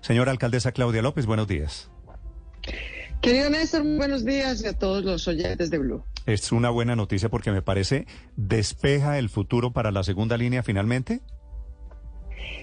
[0.00, 1.90] Señora alcaldesa Claudia López, buenos días.
[3.20, 6.02] Querido Néstor, buenos días y a todos los oyentes de Blue.
[6.26, 11.20] Es una buena noticia porque me parece despeja el futuro para la segunda línea finalmente.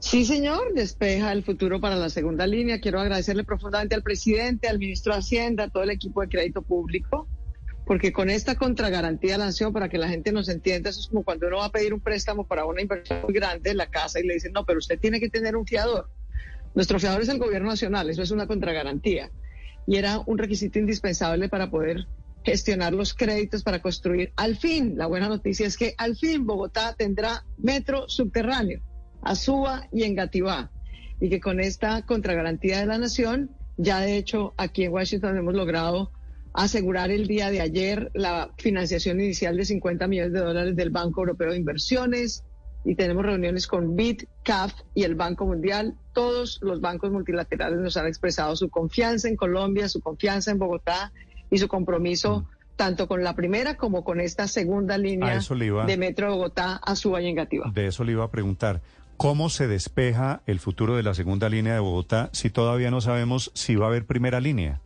[0.00, 2.80] Sí, señor, despeja el futuro para la segunda línea.
[2.80, 6.62] Quiero agradecerle profundamente al presidente, al ministro de Hacienda, a todo el equipo de crédito
[6.62, 7.28] público,
[7.84, 11.08] porque con esta contragarantía de la nación, para que la gente nos entienda, eso es
[11.08, 13.90] como cuando uno va a pedir un préstamo para una inversión muy grande en la
[13.90, 16.08] casa y le dicen, no, pero usted tiene que tener un fiador.
[16.74, 19.30] Nuestro fiador es el gobierno nacional, eso es una contragarantía.
[19.86, 22.06] Y era un requisito indispensable para poder
[22.44, 24.32] gestionar los créditos para construir.
[24.36, 28.80] Al fin, la buena noticia es que al fin Bogotá tendrá metro subterráneo
[29.22, 30.70] Azúa y en Gativá.
[31.20, 35.54] Y que con esta contragarantía de la nación, ya de hecho aquí en Washington hemos
[35.54, 36.12] logrado
[36.52, 41.20] asegurar el día de ayer la financiación inicial de 50 millones de dólares del Banco
[41.20, 42.42] Europeo de Inversiones
[42.84, 45.94] y tenemos reuniones con BID, CAF y el Banco Mundial.
[46.12, 51.12] Todos los bancos multilaterales nos han expresado su confianza en Colombia, su confianza en Bogotá
[51.50, 52.76] y su compromiso mm.
[52.76, 55.40] tanto con la primera como con esta segunda línea
[55.86, 57.70] de Metro Bogotá, Azúa y Engativá.
[57.74, 58.80] De eso le iba a preguntar.
[59.16, 63.50] ¿Cómo se despeja el futuro de la segunda línea de Bogotá si todavía no sabemos
[63.54, 64.80] si va a haber primera línea?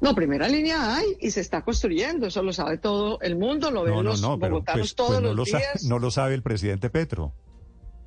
[0.00, 3.84] No, primera línea hay y se está construyendo, eso lo sabe todo el mundo, lo
[3.84, 5.84] ven los bogotanos pues, todos pues los días.
[5.84, 7.34] no lo sabe el presidente Petro.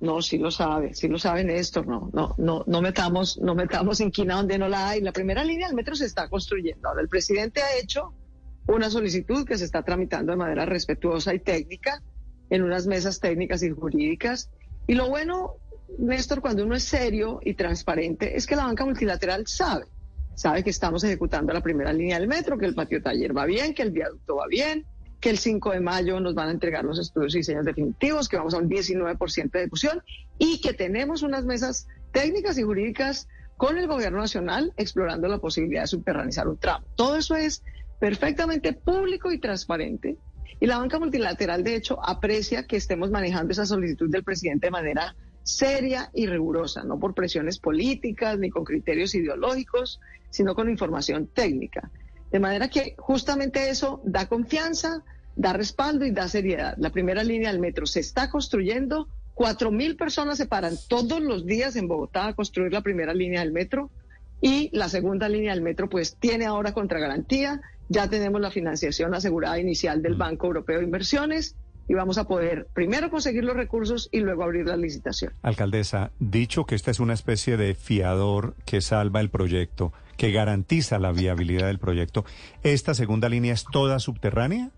[0.00, 4.00] No, sí lo sabe, sí lo sabe Néstor, no, no, no, no metamos, no metamos
[4.00, 5.00] inquina donde no la hay.
[5.00, 6.88] La primera línea del metro se está construyendo.
[6.88, 8.12] Ahora, el presidente ha hecho
[8.66, 12.02] una solicitud que se está tramitando de manera respetuosa y técnica
[12.50, 14.50] en unas mesas técnicas y jurídicas
[14.86, 15.56] y lo bueno,
[15.98, 19.86] Néstor, cuando uno es serio y transparente, es que la banca multilateral sabe,
[20.34, 23.74] sabe que estamos ejecutando la primera línea del metro, que el patio taller va bien,
[23.74, 24.86] que el viaducto va bien,
[25.20, 28.36] que el 5 de mayo nos van a entregar los estudios y diseños definitivos, que
[28.36, 30.02] vamos a un 19% de ejecución
[30.38, 35.82] y que tenemos unas mesas técnicas y jurídicas con el gobierno nacional explorando la posibilidad
[35.82, 36.84] de subterranizar un tramo.
[36.96, 37.62] Todo eso es
[38.00, 40.18] perfectamente público y transparente
[40.60, 44.70] y la banca multilateral, de hecho, aprecia que estemos manejando esa solicitud del presidente de
[44.70, 50.00] manera seria y rigurosa, no por presiones políticas ni con criterios ideológicos,
[50.30, 51.90] sino con información técnica.
[52.32, 55.04] De manera que justamente eso da confianza,
[55.36, 56.74] da respaldo y da seriedad.
[56.78, 61.46] La primera línea del metro se está construyendo, cuatro mil personas se paran todos los
[61.46, 63.90] días en Bogotá a construir la primera línea del metro
[64.40, 69.58] y la segunda línea del metro pues tiene ahora contragarantía ya tenemos la financiación asegurada
[69.58, 70.18] inicial del mm.
[70.18, 71.56] Banco Europeo de Inversiones
[71.88, 75.32] y vamos a poder primero conseguir los recursos y luego abrir la licitación.
[75.42, 80.98] Alcaldesa, dicho que esta es una especie de fiador que salva el proyecto, que garantiza
[80.98, 82.24] la viabilidad del proyecto,
[82.62, 84.70] ¿esta segunda línea es toda subterránea?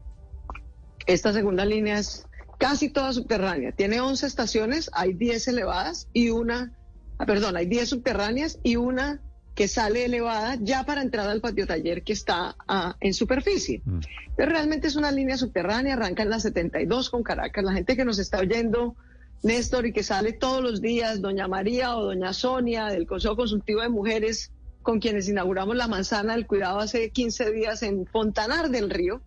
[1.06, 2.27] Esta segunda línea es
[2.59, 3.73] casi toda subterránea.
[3.73, 6.73] Tiene 11 estaciones, hay 10 elevadas y una,
[7.19, 9.21] ah, perdón, hay 10 subterráneas y una
[9.56, 13.81] que sale elevada ya para entrar al patio taller que está ah, en superficie.
[13.87, 14.00] Mm.
[14.37, 17.65] Pero realmente es una línea subterránea, arranca en la 72 con Caracas.
[17.65, 18.94] La gente que nos está oyendo,
[19.43, 23.81] Néstor, y que sale todos los días, doña María o doña Sonia del Consejo Consultivo
[23.81, 24.53] de Mujeres,
[24.83, 29.23] con quienes inauguramos la manzana del cuidado hace 15 días en Fontanar del Río.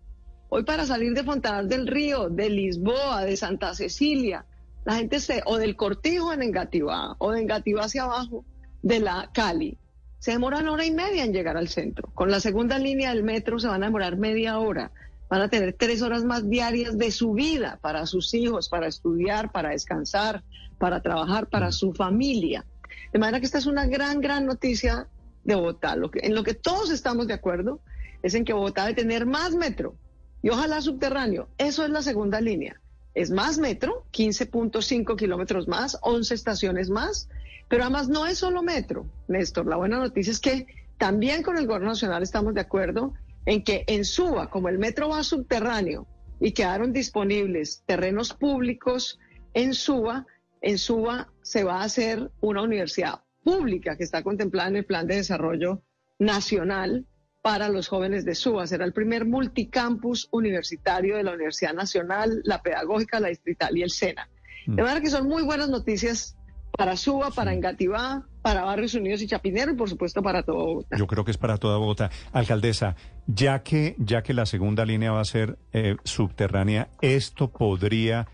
[0.48, 4.46] Hoy para salir de Fontanar del Río, de Lisboa, de Santa Cecilia,
[4.84, 8.44] la gente se, o del Cortijo en Engativá, o de Engativá hacia abajo,
[8.80, 9.76] de la Cali
[10.20, 12.10] se demoran hora y media en llegar al centro.
[12.14, 14.92] Con la segunda línea del metro se van a demorar media hora.
[15.30, 19.50] Van a tener tres horas más diarias de su vida para sus hijos, para estudiar,
[19.50, 20.44] para descansar,
[20.78, 21.72] para trabajar, para mm.
[21.72, 22.66] su familia.
[23.12, 25.08] De manera que esta es una gran, gran noticia
[25.44, 25.96] de Bogotá.
[25.96, 27.80] Lo que, en lo que todos estamos de acuerdo
[28.22, 29.94] es en que Bogotá debe tener más metro
[30.42, 31.48] y ojalá subterráneo.
[31.56, 32.78] Eso es la segunda línea.
[33.14, 37.28] Es más metro, 15.5 kilómetros más, 11 estaciones más
[37.70, 39.64] pero además no es solo metro, Néstor.
[39.64, 40.66] La buena noticia es que
[40.98, 43.14] también con el gobierno nacional estamos de acuerdo
[43.46, 46.04] en que en Suba, como el metro va subterráneo
[46.40, 49.20] y quedaron disponibles terrenos públicos
[49.54, 50.26] en Suba,
[50.62, 55.06] en Suba se va a hacer una universidad pública que está contemplada en el plan
[55.06, 55.80] de desarrollo
[56.18, 57.06] nacional
[57.42, 58.66] para los jóvenes de Suba.
[58.66, 63.90] Será el primer multicampus universitario de la Universidad Nacional, la Pedagógica, la Distrital y el
[63.90, 64.28] SENA.
[64.66, 64.84] De mm.
[64.84, 66.36] manera que son muy buenas noticias
[66.76, 70.96] para Suba, para Engativá, para Barrios Unidos y Chapinero y por supuesto para toda Bogotá.
[70.96, 72.10] Yo creo que es para toda Bogotá.
[72.32, 72.96] Alcaldesa,
[73.26, 78.28] ya que, ya que la segunda línea va a ser eh, subterránea, ¿esto podría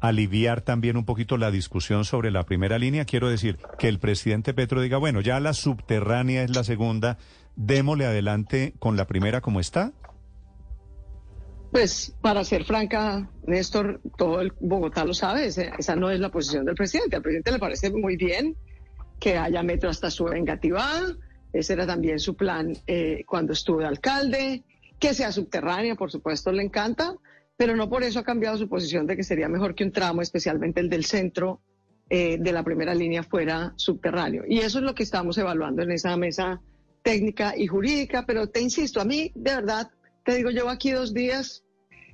[0.00, 3.04] aliviar también un poquito la discusión sobre la primera línea?
[3.04, 7.18] Quiero decir, que el presidente Petro diga, bueno, ya la subterránea es la segunda,
[7.56, 9.92] démosle adelante con la primera como está.
[11.70, 16.66] Pues para ser franca, Néstor, todo el Bogotá lo sabe, esa no es la posición
[16.66, 17.16] del presidente.
[17.16, 18.56] Al presidente le parece muy bien
[19.18, 21.00] que haya metro hasta su Engativá,
[21.52, 24.64] ese era también su plan eh, cuando estuvo de alcalde,
[24.98, 27.14] que sea subterránea, por supuesto, le encanta,
[27.56, 30.22] pero no por eso ha cambiado su posición de que sería mejor que un tramo,
[30.22, 31.60] especialmente el del centro
[32.10, 34.44] eh, de la primera línea, fuera subterráneo.
[34.46, 36.60] Y eso es lo que estamos evaluando en esa mesa
[37.02, 39.90] técnica y jurídica, pero te insisto, a mí, de verdad,
[40.24, 41.64] te digo, llevo aquí dos días,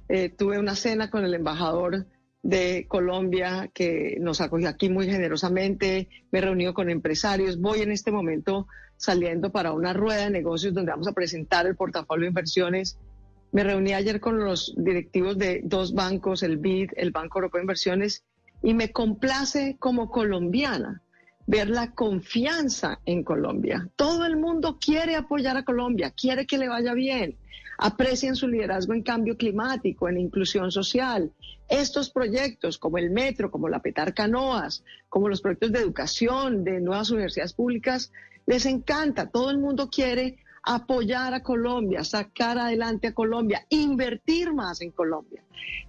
[0.08, 2.06] eh, tuve una cena con el embajador
[2.43, 7.93] de Colombia que nos acogió aquí muy generosamente, me he reunido con empresarios, voy en
[7.93, 12.31] este momento saliendo para una rueda de negocios donde vamos a presentar el portafolio de
[12.31, 12.99] inversiones.
[13.52, 17.64] Me reuní ayer con los directivos de dos bancos, el BID, el Banco Europeo de
[17.64, 18.25] Inversiones,
[18.62, 21.02] y me complace como colombiana
[21.48, 23.88] ver la confianza en Colombia.
[23.96, 27.36] Todo el mundo quiere apoyar a Colombia, quiere que le vaya bien
[27.78, 31.30] aprecian su liderazgo en cambio climático, en inclusión social.
[31.68, 36.80] Estos proyectos, como el metro, como la Petar Canoas, como los proyectos de educación de
[36.80, 38.12] nuevas universidades públicas,
[38.46, 39.30] les encanta.
[39.30, 45.43] Todo el mundo quiere apoyar a Colombia, sacar adelante a Colombia, invertir más en Colombia.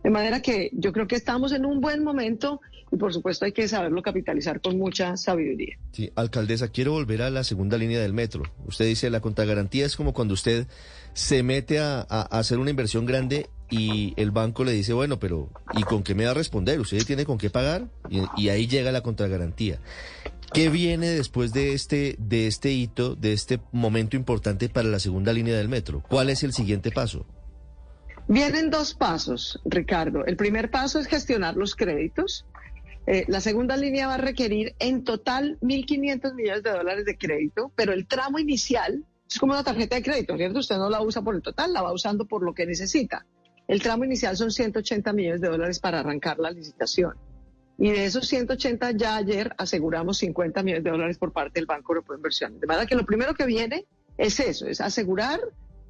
[0.03, 2.61] De manera que yo creo que estamos en un buen momento
[2.91, 5.77] y por supuesto hay que saberlo capitalizar con mucha sabiduría.
[5.91, 8.43] Sí, alcaldesa, quiero volver a la segunda línea del metro.
[8.65, 10.67] Usted dice la contragarantía es como cuando usted
[11.13, 15.83] se mete a, hacer una inversión grande y el banco le dice, bueno, pero ¿y
[15.83, 16.79] con qué me va a responder?
[16.79, 19.79] Usted tiene con qué pagar y, y ahí llega la contragarantía.
[20.53, 25.31] ¿Qué viene después de este, de este hito, de este momento importante para la segunda
[25.31, 26.03] línea del metro?
[26.09, 27.25] ¿Cuál es el siguiente paso?
[28.27, 30.25] Vienen dos pasos, Ricardo.
[30.25, 32.45] El primer paso es gestionar los créditos.
[33.07, 37.71] Eh, la segunda línea va a requerir en total 1.500 millones de dólares de crédito,
[37.75, 40.59] pero el tramo inicial es como una tarjeta de crédito, ¿cierto?
[40.59, 43.25] Usted no la usa por el total, la va usando por lo que necesita.
[43.67, 47.13] El tramo inicial son 180 millones de dólares para arrancar la licitación.
[47.79, 51.93] Y de esos 180 ya ayer aseguramos 50 millones de dólares por parte del Banco
[51.93, 52.59] Europeo de Inversiones.
[52.59, 53.85] De manera que lo primero que viene
[54.17, 55.39] es eso, es asegurar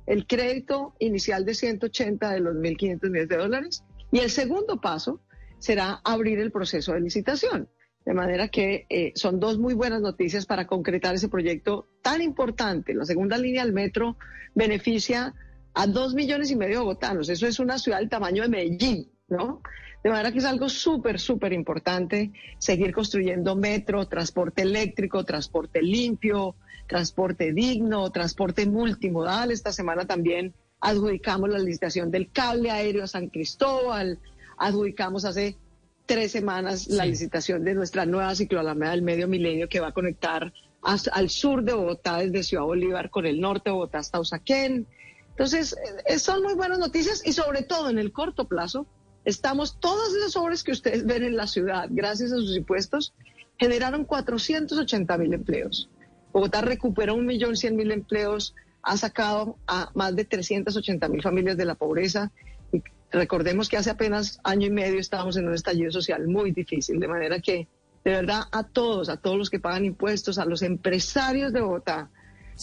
[0.06, 3.84] el crédito inicial de 180 de los 1.500 millones de dólares.
[4.12, 5.20] Y el segundo paso
[5.58, 7.68] será abrir el proceso de licitación.
[8.06, 12.94] De manera que eh, son dos muy buenas noticias para concretar ese proyecto tan importante.
[12.94, 14.16] La segunda línea del metro
[14.54, 15.34] beneficia
[15.74, 17.30] a dos millones y medio de bogotanos.
[17.30, 19.62] Eso es una ciudad del tamaño de Medellín, ¿no?
[20.04, 26.56] De manera que es algo súper, súper importante seguir construyendo metro, transporte eléctrico, transporte limpio,
[26.88, 29.52] transporte digno, transporte multimodal.
[29.52, 34.20] Esta semana también adjudicamos la licitación del cable aéreo a San Cristóbal,
[34.58, 35.58] adjudicamos hace
[36.06, 40.52] tres semanas la licitación de nuestra nueva cicloalameda del medio milenio que va a conectar
[40.81, 44.88] al sur de Bogotá desde Ciudad Bolívar con el norte de Bogotá hasta Usaquén.
[45.30, 45.76] Entonces,
[46.08, 48.88] eh, son muy buenas noticias y sobre todo en el corto plazo,
[49.25, 53.13] estamos, todas esas obras que ustedes ven en la ciudad, gracias a sus impuestos,
[53.57, 55.89] generaron 480 mil empleos.
[56.31, 61.57] Bogotá recuperó un millón cien mil empleos, ha sacado a más de 380 mil familias
[61.57, 62.31] de la pobreza.
[62.71, 62.81] Y
[63.12, 67.07] recordemos que hace apenas año y medio estábamos en un estallido social muy difícil, de
[67.07, 67.68] manera que
[68.06, 72.10] de verdad a todos, a todos los que pagan impuestos, a los empresarios de Bogotá,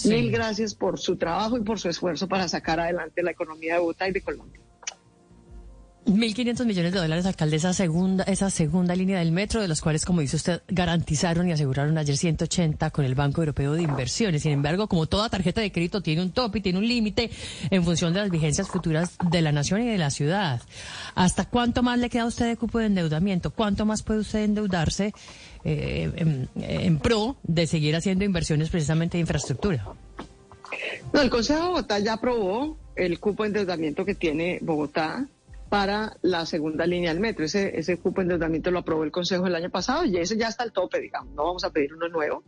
[0.06, 3.80] mil gracias por su trabajo y por su esfuerzo para sacar adelante la economía de
[3.80, 4.60] Bogotá y de Colombia.
[6.06, 10.04] 1.500 millones de dólares, alcalde, esa segunda, esa segunda línea del metro, de los cuales,
[10.04, 14.42] como dice usted, garantizaron y aseguraron ayer 180 con el Banco Europeo de Inversiones.
[14.42, 17.28] Sin embargo, como toda tarjeta de crédito tiene un tope y tiene un límite
[17.70, 20.62] en función de las vigencias futuras de la nación y de la ciudad.
[21.16, 23.50] ¿Hasta cuánto más le queda a usted de cupo de endeudamiento?
[23.50, 25.12] ¿Cuánto más puede usted endeudarse
[25.64, 29.88] eh, en, en, pro de seguir haciendo inversiones precisamente de infraestructura?
[31.12, 35.26] No, el Consejo de Bogotá ya aprobó el cupo de endeudamiento que tiene Bogotá
[35.68, 37.44] para la segunda línea del metro.
[37.44, 40.49] Ese, ese cupo de endeudamiento lo aprobó el Consejo el año pasado y ese ya
[40.49, 42.42] está al tope, digamos, no vamos a pedir uno nuevo.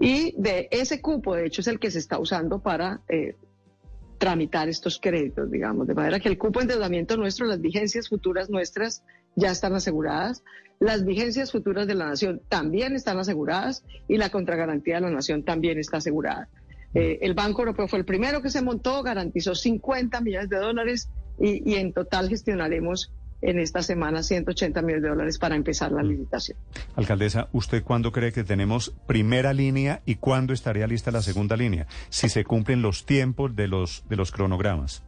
[0.00, 3.36] Y de ese cupo, de hecho, es el que se está usando para eh,
[4.18, 8.50] tramitar estos créditos, digamos, de manera que el cupo de endeudamiento nuestro, las vigencias futuras
[8.50, 9.02] nuestras
[9.36, 10.42] ya están aseguradas,
[10.80, 15.44] las vigencias futuras de la nación también están aseguradas y la contragarantía de la nación
[15.44, 16.48] también está asegurada.
[16.94, 21.08] Eh, el Banco Europeo fue el primero que se montó, garantizó 50 millones de dólares
[21.40, 26.08] y, en total gestionaremos en esta semana 180 millones de dólares para empezar la mm.
[26.08, 26.58] licitación.
[26.96, 31.86] Alcaldesa, ¿usted cuándo cree que tenemos primera línea y cuándo estaría lista la segunda línea?
[32.08, 35.04] Si se cumplen los tiempos de los, de los cronogramas.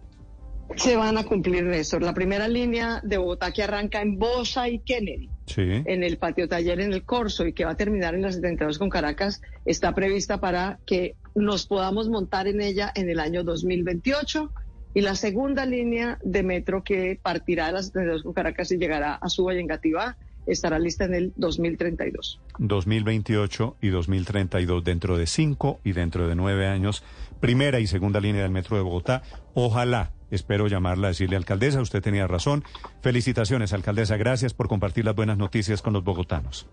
[0.76, 2.02] Se van a cumplir, Néstor.
[2.02, 6.80] La primera línea de Bogotá que arranca en Bosa y Kennedy, en el patio taller
[6.80, 10.38] en el Corso y que va a terminar en las 72 con Caracas, está prevista
[10.38, 14.52] para que nos podamos montar en ella en el año 2028
[14.94, 19.14] y la segunda línea de metro que partirá de las 72 con Caracas y llegará
[19.14, 20.16] a Suba y Engativá
[20.46, 22.40] estará lista en el 2032.
[22.58, 27.02] 2028 y 2032, dentro de cinco y dentro de nueve años,
[27.40, 29.22] primera y segunda línea del Metro de Bogotá.
[29.54, 32.64] Ojalá, espero llamarla, decirle alcaldesa, usted tenía razón.
[33.02, 36.66] Felicitaciones, alcaldesa, gracias por compartir las buenas noticias con los bogotanos.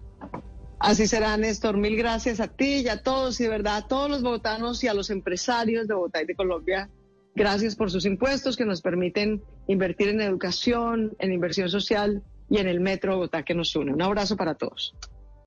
[0.80, 1.76] Así será, Néstor.
[1.76, 4.88] Mil gracias a ti y a todos y de verdad a todos los bogotanos y
[4.88, 6.90] a los empresarios de Bogotá y de Colombia.
[7.38, 12.68] Gracias por sus impuestos que nos permiten invertir en educación, en inversión social y en
[12.68, 13.94] el Metro Bogotá que nos une.
[13.94, 14.96] Un abrazo para todos.